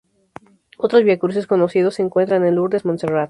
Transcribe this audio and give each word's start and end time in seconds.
Otros 0.79 1.03
vía 1.03 1.19
crucis 1.19 1.45
conocidos 1.45 1.93
se 1.93 2.01
encuentran 2.01 2.43
en 2.43 2.55
Lourdes, 2.55 2.85
Montserrat. 2.85 3.19